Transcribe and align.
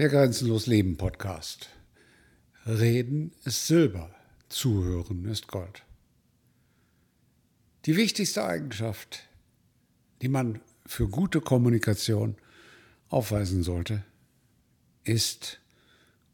Der 0.00 0.08
Grenzenlos 0.08 0.66
Leben 0.66 0.96
Podcast. 0.96 1.68
Reden 2.64 3.32
ist 3.44 3.66
Silber, 3.66 4.10
Zuhören 4.48 5.26
ist 5.26 5.46
Gold. 5.46 5.82
Die 7.84 7.96
wichtigste 7.96 8.42
Eigenschaft, 8.42 9.28
die 10.22 10.30
man 10.30 10.62
für 10.86 11.06
gute 11.06 11.42
Kommunikation 11.42 12.36
aufweisen 13.10 13.62
sollte, 13.62 14.02
ist 15.04 15.60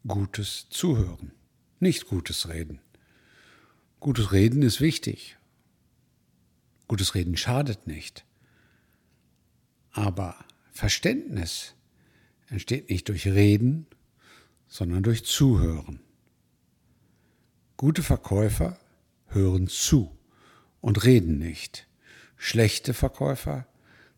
gutes 0.07 0.67
Zuhören, 0.69 1.33
nicht 1.81 2.05
gutes 2.07 2.47
Reden. 2.47 2.79
Gutes 3.99 4.31
Reden 4.31 4.61
ist 4.61 4.79
wichtig. 4.79 5.35
Gutes 6.87 7.15
Reden 7.15 7.35
schadet 7.35 7.85
nicht. 7.85 8.23
Aber 9.91 10.37
Verständnis 10.71 11.73
entsteht 12.49 12.89
nicht 12.89 13.09
durch 13.09 13.27
Reden, 13.27 13.87
sondern 14.67 15.03
durch 15.03 15.25
Zuhören. 15.25 15.99
Gute 17.77 18.03
Verkäufer 18.03 18.79
hören 19.27 19.67
zu 19.67 20.17
und 20.81 21.03
reden 21.03 21.37
nicht. 21.37 21.87
Schlechte 22.35 22.93
Verkäufer 22.93 23.67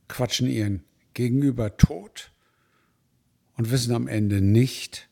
quatschen 0.08 0.48
ihren 0.48 0.84
Gegenüber 1.14 1.78
tot 1.78 2.32
und 3.58 3.72
wissen 3.72 3.94
am 3.94 4.08
Ende 4.08 4.42
nicht, 4.42 5.10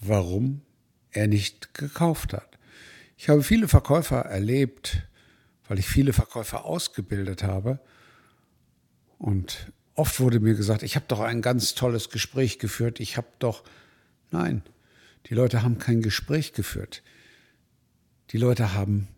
warum 0.00 0.62
er 1.10 1.26
nicht 1.26 1.74
gekauft 1.74 2.32
hat. 2.32 2.58
Ich 3.16 3.28
habe 3.28 3.42
viele 3.42 3.68
Verkäufer 3.68 4.20
erlebt, 4.20 5.02
weil 5.66 5.78
ich 5.78 5.86
viele 5.86 6.12
Verkäufer 6.12 6.64
ausgebildet 6.64 7.42
habe. 7.42 7.80
Und 9.18 9.72
oft 9.96 10.20
wurde 10.20 10.40
mir 10.40 10.54
gesagt, 10.54 10.82
ich 10.82 10.94
habe 10.94 11.06
doch 11.08 11.20
ein 11.20 11.42
ganz 11.42 11.74
tolles 11.74 12.10
Gespräch 12.10 12.58
geführt, 12.58 13.00
ich 13.00 13.16
habe 13.16 13.28
doch... 13.38 13.64
Nein, 14.30 14.62
die 15.26 15.34
Leute 15.34 15.62
haben 15.62 15.78
kein 15.78 16.02
Gespräch 16.02 16.52
geführt. 16.52 17.02
Die 18.30 18.38
Leute 18.38 18.74
haben 18.74 19.08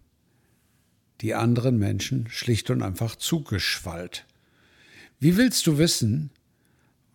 die 1.20 1.35
anderen 1.35 1.79
Menschen 1.79 2.29
schlicht 2.31 2.70
und 2.70 2.83
einfach 2.83 3.17
zugeschwallt. 3.17 4.25
Wie 5.19 5.37
willst 5.37 5.67
du 5.67 5.79
wissen, 5.79 6.31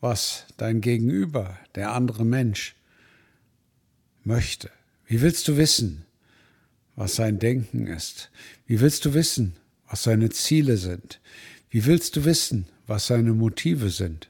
was 0.01 0.45
dein 0.57 0.81
Gegenüber, 0.81 1.57
der 1.75 1.93
andere 1.93 2.25
Mensch, 2.25 2.75
möchte? 4.23 4.69
Wie 5.05 5.21
willst 5.21 5.47
du 5.47 5.55
wissen, 5.55 6.05
was 6.95 7.15
sein 7.15 7.39
Denken 7.39 7.87
ist? 7.87 8.29
Wie 8.65 8.81
willst 8.81 9.05
du 9.05 9.13
wissen, 9.13 9.55
was 9.87 10.03
seine 10.03 10.29
Ziele 10.29 10.77
sind? 10.77 11.21
Wie 11.69 11.85
willst 11.85 12.15
du 12.15 12.25
wissen, 12.25 12.67
was 12.85 13.07
seine 13.07 13.33
Motive 13.33 13.89
sind, 13.89 14.29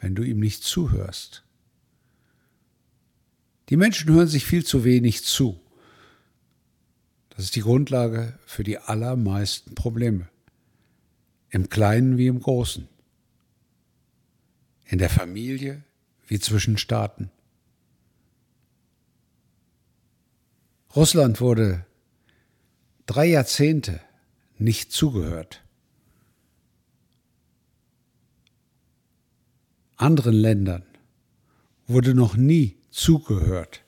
wenn 0.00 0.14
du 0.14 0.22
ihm 0.22 0.40
nicht 0.40 0.62
zuhörst? 0.64 1.44
Die 3.68 3.76
Menschen 3.76 4.12
hören 4.12 4.28
sich 4.28 4.46
viel 4.46 4.64
zu 4.64 4.84
wenig 4.84 5.24
zu. 5.24 5.60
Das 7.30 7.44
ist 7.44 7.56
die 7.56 7.60
Grundlage 7.60 8.38
für 8.46 8.64
die 8.64 8.78
allermeisten 8.78 9.74
Probleme. 9.74 10.28
Im 11.50 11.68
Kleinen 11.68 12.18
wie 12.18 12.26
im 12.26 12.40
Großen. 12.40 12.88
In 14.86 14.98
der 14.98 15.10
Familie 15.10 15.84
wie 16.26 16.40
zwischen 16.40 16.78
Staaten. 16.78 17.30
Russland 20.96 21.40
wurde 21.40 21.84
drei 23.06 23.26
Jahrzehnte 23.26 24.00
nicht 24.58 24.92
zugehört. 24.92 25.62
Anderen 29.98 30.34
Ländern 30.34 30.84
wurde 31.88 32.14
noch 32.14 32.36
nie 32.36 32.76
zugehört. 32.90 33.82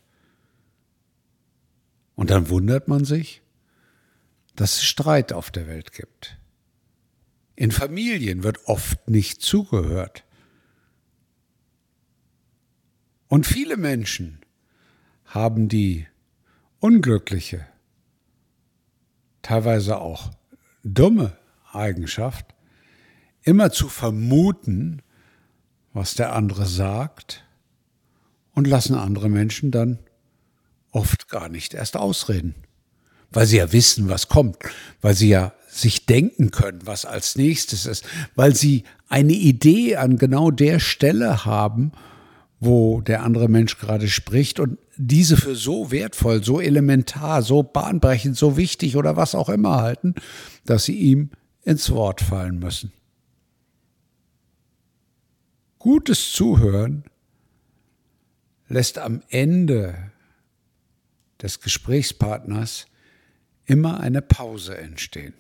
Und 2.16 2.30
dann 2.30 2.48
wundert 2.48 2.88
man 2.88 3.04
sich, 3.04 3.42
dass 4.56 4.74
es 4.74 4.84
Streit 4.84 5.32
auf 5.32 5.52
der 5.52 5.68
Welt 5.68 5.92
gibt. 5.92 6.36
In 7.54 7.70
Familien 7.70 8.42
wird 8.42 8.66
oft 8.66 9.08
nicht 9.08 9.40
zugehört. 9.40 10.24
Und 13.28 13.46
viele 13.46 13.76
Menschen 13.76 14.40
haben 15.26 15.68
die 15.68 16.08
unglückliche, 16.80 17.66
teilweise 19.42 19.98
auch 19.98 20.32
dumme 20.82 21.38
Eigenschaft, 21.72 22.46
immer 23.42 23.70
zu 23.70 23.88
vermuten, 23.88 25.02
was 25.92 26.14
der 26.14 26.34
andere 26.34 26.66
sagt 26.66 27.44
und 28.54 28.66
lassen 28.66 28.94
andere 28.94 29.28
Menschen 29.28 29.70
dann 29.70 29.98
oft 30.92 31.28
gar 31.28 31.48
nicht 31.48 31.74
erst 31.74 31.96
ausreden, 31.96 32.54
weil 33.30 33.46
sie 33.46 33.58
ja 33.58 33.72
wissen, 33.72 34.08
was 34.08 34.28
kommt, 34.28 34.58
weil 35.00 35.14
sie 35.14 35.28
ja 35.28 35.52
sich 35.68 36.06
denken 36.06 36.50
können, 36.50 36.80
was 36.84 37.04
als 37.04 37.36
nächstes 37.36 37.86
ist, 37.86 38.04
weil 38.34 38.56
sie 38.56 38.84
eine 39.08 39.32
Idee 39.32 39.96
an 39.96 40.18
genau 40.18 40.50
der 40.50 40.80
Stelle 40.80 41.44
haben, 41.44 41.92
wo 42.58 43.00
der 43.00 43.22
andere 43.22 43.48
Mensch 43.48 43.78
gerade 43.78 44.08
spricht 44.08 44.60
und 44.60 44.78
diese 44.96 45.36
für 45.36 45.54
so 45.54 45.90
wertvoll, 45.90 46.44
so 46.44 46.60
elementar, 46.60 47.42
so 47.42 47.62
bahnbrechend, 47.62 48.36
so 48.36 48.56
wichtig 48.56 48.96
oder 48.96 49.16
was 49.16 49.34
auch 49.34 49.48
immer 49.48 49.80
halten, 49.80 50.14
dass 50.66 50.84
sie 50.84 50.96
ihm 50.96 51.30
ins 51.62 51.90
Wort 51.90 52.20
fallen 52.20 52.58
müssen. 52.58 52.92
Gutes 55.80 56.32
Zuhören 56.32 57.04
lässt 58.68 58.98
am 58.98 59.22
Ende 59.30 60.12
des 61.40 61.62
Gesprächspartners 61.62 62.84
immer 63.64 63.98
eine 63.98 64.20
Pause 64.20 64.76
entstehen. 64.76 65.32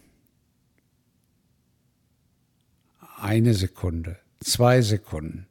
Eine 3.18 3.52
Sekunde, 3.52 4.18
zwei 4.42 4.80
Sekunden. 4.80 5.46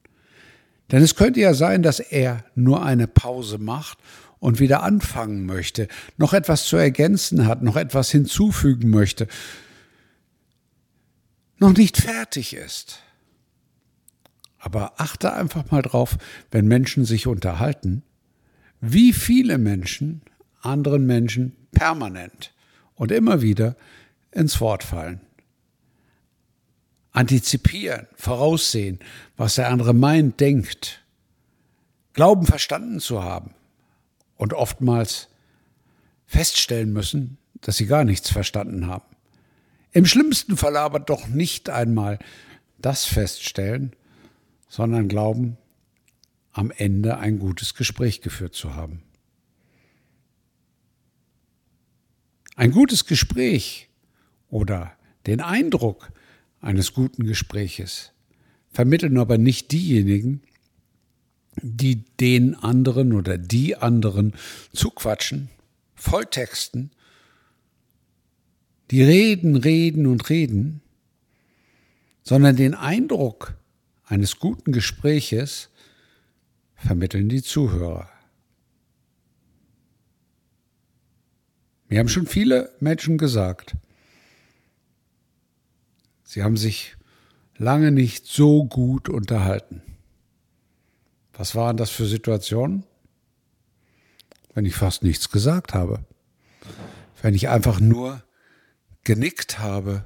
Denn 0.91 1.03
es 1.03 1.13
könnte 1.13 1.39
ja 1.39 1.53
sein, 1.53 1.83
dass 1.83 1.99
er 1.99 2.43
nur 2.55 2.83
eine 2.83 3.07
Pause 3.07 3.59
macht 3.59 3.99
und 4.39 4.59
wieder 4.59 4.81
anfangen 4.81 5.45
möchte, 5.45 5.87
noch 6.17 6.33
etwas 6.33 6.65
zu 6.65 6.77
ergänzen 6.77 7.45
hat, 7.45 7.61
noch 7.61 7.75
etwas 7.75 8.09
hinzufügen 8.09 8.89
möchte, 8.89 9.27
noch 11.59 11.73
nicht 11.73 11.97
fertig 11.97 12.55
ist. 12.55 13.03
Aber 14.59 14.99
achte 14.99 15.33
einfach 15.33 15.71
mal 15.71 15.81
drauf, 15.81 16.17
wenn 16.51 16.67
Menschen 16.67 17.05
sich 17.05 17.27
unterhalten, 17.27 18.03
wie 18.81 19.13
viele 19.13 19.57
Menschen 19.57 20.21
anderen 20.61 21.05
Menschen 21.05 21.55
permanent 21.71 22.53
und 22.95 23.11
immer 23.11 23.41
wieder 23.41 23.75
ins 24.31 24.59
Wort 24.59 24.83
fallen. 24.83 25.21
Antizipieren, 27.11 28.07
voraussehen, 28.15 28.99
was 29.35 29.55
der 29.55 29.69
andere 29.69 29.93
meint, 29.93 30.39
denkt. 30.39 31.03
Glauben 32.13 32.45
verstanden 32.45 32.99
zu 32.99 33.23
haben 33.23 33.53
und 34.35 34.53
oftmals 34.53 35.29
feststellen 36.25 36.93
müssen, 36.93 37.37
dass 37.61 37.77
sie 37.77 37.87
gar 37.87 38.03
nichts 38.03 38.29
verstanden 38.29 38.87
haben. 38.87 39.05
Im 39.91 40.05
schlimmsten 40.05 40.55
Fall 40.55 40.77
aber 40.77 40.99
doch 40.99 41.27
nicht 41.27 41.69
einmal 41.69 42.19
das 42.77 43.05
feststellen, 43.05 43.95
sondern 44.69 45.09
glauben, 45.09 45.57
am 46.51 46.71
Ende 46.71 47.17
ein 47.17 47.39
gutes 47.39 47.73
Gespräch 47.73 48.21
geführt 48.21 48.53
zu 48.53 48.75
haben. 48.75 49.01
Ein 52.55 52.71
gutes 52.71 53.05
Gespräch 53.05 53.89
oder 54.49 54.91
den 55.25 55.41
Eindruck 55.41 56.11
eines 56.61 56.93
guten 56.93 57.25
Gespräches 57.25 58.11
vermitteln 58.71 59.17
aber 59.17 59.37
nicht 59.37 59.71
diejenigen, 59.71 60.41
die 61.61 62.03
den 62.19 62.55
anderen 62.55 63.13
oder 63.13 63.37
die 63.37 63.75
anderen 63.75 64.33
zuquatschen, 64.73 65.49
volltexten, 65.95 66.91
die 68.91 69.03
reden, 69.03 69.55
reden 69.55 70.05
und 70.05 70.29
reden, 70.29 70.81
sondern 72.23 72.55
den 72.55 72.73
Eindruck 72.75 73.58
eines 74.09 74.39
guten 74.39 74.71
Gespräches 74.71 75.69
vermitteln 76.73 77.29
die 77.29 77.43
Zuhörer. 77.43 78.09
Mir 81.87 81.99
haben 81.99 82.09
schon 82.09 82.25
viele 82.25 82.73
Menschen 82.79 83.19
gesagt, 83.19 83.75
sie 86.23 86.43
haben 86.43 86.57
sich 86.57 86.97
lange 87.57 87.91
nicht 87.91 88.25
so 88.25 88.65
gut 88.65 89.09
unterhalten. 89.09 89.81
Was 91.33 91.53
waren 91.53 91.77
das 91.77 91.91
für 91.91 92.05
Situationen? 92.05 92.85
Wenn 94.55 94.65
ich 94.65 94.75
fast 94.75 95.03
nichts 95.03 95.29
gesagt 95.29 95.75
habe. 95.75 96.03
Wenn 97.21 97.35
ich 97.35 97.49
einfach 97.49 97.79
nur 97.79 98.23
genickt 99.03 99.59
habe. 99.59 100.03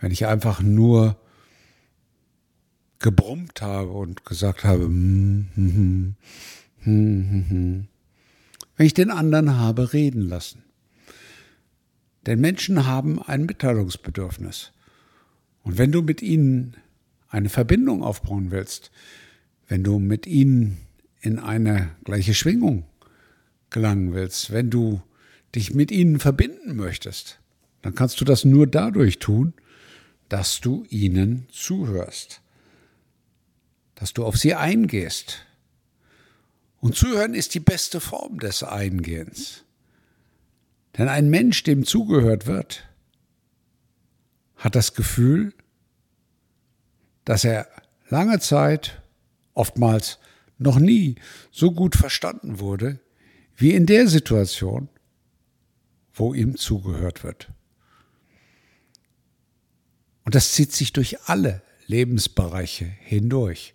Wenn 0.00 0.12
ich 0.12 0.26
einfach 0.26 0.60
nur 0.60 1.20
gebrummt 3.00 3.60
habe 3.62 3.90
und 3.90 4.24
gesagt 4.24 4.64
habe, 4.64 4.84
hm, 4.84 5.48
hm, 5.54 6.14
hm, 6.82 7.88
wenn 8.76 8.86
ich 8.86 8.94
den 8.94 9.10
anderen 9.10 9.56
habe 9.56 9.92
reden 9.92 10.22
lassen. 10.22 10.62
Denn 12.26 12.40
Menschen 12.40 12.86
haben 12.86 13.20
ein 13.20 13.46
Mitteilungsbedürfnis. 13.46 14.72
Und 15.62 15.78
wenn 15.78 15.92
du 15.92 16.02
mit 16.02 16.22
ihnen 16.22 16.76
eine 17.28 17.48
Verbindung 17.48 18.02
aufbauen 18.02 18.50
willst, 18.50 18.90
wenn 19.68 19.84
du 19.84 19.98
mit 19.98 20.26
ihnen 20.26 20.78
in 21.20 21.38
eine 21.38 21.90
gleiche 22.04 22.34
Schwingung 22.34 22.84
gelangen 23.70 24.12
willst, 24.12 24.52
wenn 24.52 24.70
du 24.70 25.00
dich 25.54 25.74
mit 25.74 25.90
ihnen 25.90 26.18
verbinden 26.18 26.76
möchtest, 26.76 27.40
dann 27.82 27.94
kannst 27.94 28.20
du 28.20 28.24
das 28.24 28.44
nur 28.44 28.66
dadurch 28.66 29.18
tun, 29.18 29.54
dass 30.28 30.60
du 30.60 30.84
ihnen 30.90 31.46
zuhörst, 31.50 32.40
dass 34.00 34.14
du 34.14 34.24
auf 34.24 34.38
sie 34.38 34.54
eingehst. 34.54 35.46
Und 36.80 36.96
zuhören 36.96 37.34
ist 37.34 37.54
die 37.54 37.60
beste 37.60 38.00
Form 38.00 38.38
des 38.38 38.62
Eingehens. 38.62 39.64
Denn 40.96 41.08
ein 41.08 41.28
Mensch, 41.28 41.62
dem 41.64 41.84
zugehört 41.84 42.46
wird, 42.46 42.88
hat 44.56 44.74
das 44.74 44.94
Gefühl, 44.94 45.52
dass 47.26 47.44
er 47.44 47.68
lange 48.08 48.40
Zeit, 48.40 49.02
oftmals 49.52 50.18
noch 50.56 50.78
nie, 50.78 51.16
so 51.50 51.70
gut 51.70 51.94
verstanden 51.94 52.58
wurde, 52.58 53.00
wie 53.54 53.74
in 53.74 53.84
der 53.84 54.08
Situation, 54.08 54.88
wo 56.14 56.32
ihm 56.32 56.56
zugehört 56.56 57.22
wird. 57.22 57.52
Und 60.24 60.34
das 60.34 60.52
zieht 60.52 60.72
sich 60.72 60.94
durch 60.94 61.20
alle 61.28 61.62
Lebensbereiche 61.90 62.84
hindurch. 62.84 63.74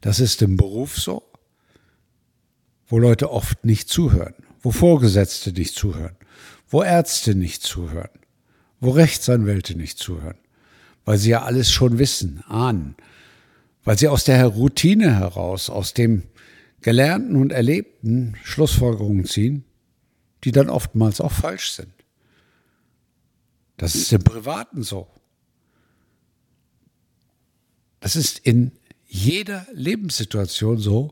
Das 0.00 0.20
ist 0.20 0.40
im 0.42 0.56
Beruf 0.56 0.96
so, 0.96 1.24
wo 2.86 2.98
Leute 2.98 3.30
oft 3.30 3.64
nicht 3.64 3.88
zuhören, 3.88 4.34
wo 4.62 4.70
Vorgesetzte 4.70 5.52
nicht 5.52 5.74
zuhören, 5.74 6.16
wo 6.68 6.82
Ärzte 6.82 7.34
nicht 7.34 7.62
zuhören, 7.62 8.10
wo 8.80 8.90
Rechtsanwälte 8.90 9.76
nicht 9.76 9.98
zuhören, 9.98 10.38
weil 11.04 11.18
sie 11.18 11.30
ja 11.30 11.42
alles 11.42 11.70
schon 11.70 11.98
wissen, 11.98 12.44
ahnen, 12.46 12.94
weil 13.84 13.98
sie 13.98 14.08
aus 14.08 14.24
der 14.24 14.46
Routine 14.46 15.16
heraus, 15.16 15.68
aus 15.68 15.94
dem 15.94 16.22
Gelernten 16.80 17.34
und 17.34 17.50
Erlebten 17.50 18.36
Schlussfolgerungen 18.44 19.24
ziehen, 19.24 19.64
die 20.44 20.52
dann 20.52 20.70
oftmals 20.70 21.20
auch 21.20 21.32
falsch 21.32 21.72
sind. 21.72 21.92
Das 23.76 23.96
ist 23.96 24.12
im 24.12 24.22
Privaten 24.22 24.82
so. 24.82 25.08
Das 28.00 28.16
ist 28.16 28.38
in 28.40 28.72
jeder 29.06 29.66
Lebenssituation 29.72 30.78
so, 30.78 31.10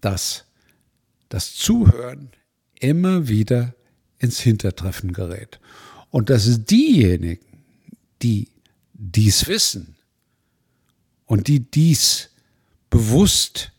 dass 0.00 0.44
das 1.28 1.54
Zuhören 1.54 2.30
immer 2.80 3.28
wieder 3.28 3.74
ins 4.18 4.40
Hintertreffen 4.40 5.12
gerät. 5.12 5.60
Und 6.10 6.30
dass 6.30 6.46
es 6.46 6.64
diejenigen, 6.64 7.44
die 8.22 8.48
dies 8.92 9.46
wissen 9.46 9.96
und 11.26 11.48
die 11.48 11.60
dies 11.60 12.30
bewusst 12.90 13.72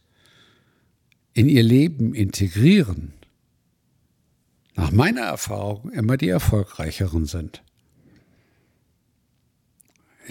in 1.33 1.49
ihr 1.49 1.63
Leben 1.63 2.13
integrieren, 2.13 3.13
nach 4.75 4.91
meiner 4.91 5.21
Erfahrung 5.21 5.91
immer 5.91 6.17
die 6.17 6.29
erfolgreicheren 6.29 7.25
sind. 7.25 7.63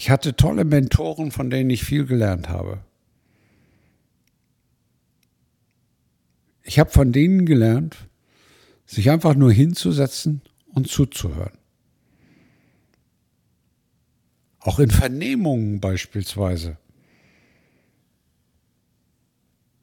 Ich 0.03 0.11
hatte 0.11 0.35
tolle 0.35 0.65
Mentoren, 0.65 1.31
von 1.31 1.49
denen 1.49 1.71
ich 1.71 1.85
viel 1.85 2.07
gelernt 2.07 2.49
habe. 2.49 2.83
Ich 6.65 6.81
habe 6.81 6.91
von 6.91 7.13
denen 7.13 7.47
gelernt, 7.47 8.09
sich 8.85 9.11
einfach 9.11 9.37
nur 9.37 9.53
hinzusetzen 9.53 10.43
und 10.67 10.89
zuzuhören. 10.89 11.57
Auch 14.59 14.81
in 14.81 14.91
Vernehmungen 14.91 15.79
beispielsweise. 15.79 16.79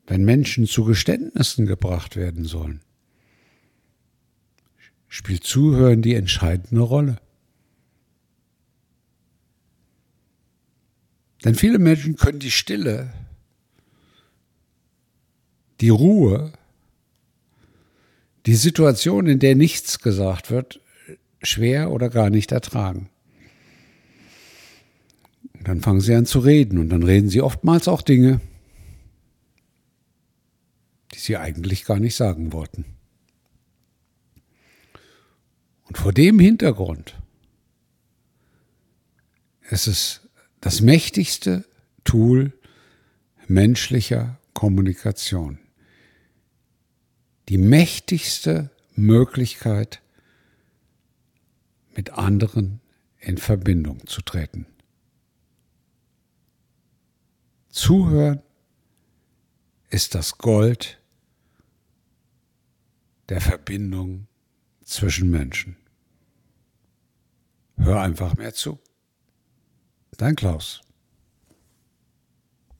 Wenn 0.06 0.26
Menschen 0.26 0.66
zu 0.66 0.84
Geständnissen 0.84 1.66
gebracht 1.66 2.18
werden 2.18 2.44
sollen, 2.44 2.82
spielt 5.08 5.46
Zuhören 5.46 6.02
die 6.02 6.16
entscheidende 6.16 6.82
Rolle. 6.82 7.22
Denn 11.44 11.56
viele 11.56 11.80
Menschen 11.80 12.16
können 12.16 12.40
die 12.40 12.52
Stille, 12.52 13.14
die 15.80 15.90
Ruhe, 15.90 16.52
die 18.46 18.56
Situation, 18.56 19.28
in 19.28 19.40
der 19.40 19.56
nichts 19.56 20.00
gesagt 20.00 20.52
wird, 20.52 20.82
schwer 21.42 21.92
oder 21.92 22.10
gar 22.10 22.30
nicht 22.30 22.52
ertragen. 22.52 23.10
Dann 25.64 25.82
fangen 25.82 26.02
sie 26.02 26.16
an 26.16 26.26
zu 26.26 26.40
reden 26.40 26.78
und 26.78 26.90
dann 26.90 27.04
reden 27.04 27.30
sie 27.30 27.42
oftmals 27.42 27.88
auch 27.88 28.02
Dinge, 28.02 28.42
die 31.14 31.20
sie 31.20 31.38
eigentlich 31.38 31.86
gar 31.86 32.00
nicht 32.00 32.16
sagen 32.16 32.54
wollten. 32.54 32.86
Und 35.84 35.98
vor 35.98 36.14
dem 36.14 36.40
Hintergrund 36.40 37.16
ist 39.70 39.88
es 39.88 40.22
das 40.62 40.82
mächtigste 40.82 41.66
Tool 42.04 42.54
menschlicher 43.48 44.40
Kommunikation. 44.54 45.60
Die 47.50 47.58
mächtigste 47.58 48.70
Möglichkeit, 48.96 50.02
mit 51.96 52.12
anderen 52.12 52.80
in 53.20 53.38
Verbindung 53.38 54.06
zu 54.08 54.22
treten. 54.22 54.66
Zuhören 57.70 58.42
ist 59.90 60.16
das 60.16 60.38
Gold 60.38 61.02
der 63.30 63.42
Verbindung 63.42 64.28
zwischen 64.84 65.30
Menschen. 65.30 65.76
Hör 67.78 68.02
einfach 68.02 68.38
mehr 68.38 68.54
zu. 68.54 68.80
Dein 70.18 70.36
Klaus. 70.36 70.82